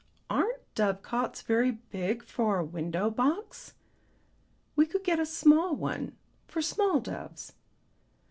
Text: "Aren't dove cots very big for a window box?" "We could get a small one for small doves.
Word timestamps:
"Aren't 0.31 0.73
dove 0.73 1.03
cots 1.03 1.43
very 1.43 1.69
big 1.69 2.23
for 2.23 2.57
a 2.57 2.65
window 2.65 3.11
box?" 3.11 3.75
"We 4.75 4.87
could 4.87 5.03
get 5.03 5.19
a 5.19 5.27
small 5.27 5.75
one 5.75 6.17
for 6.47 6.59
small 6.59 6.99
doves. 6.99 7.53